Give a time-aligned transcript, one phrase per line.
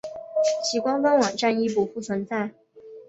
[0.63, 2.49] 其官方网站亦不复存在。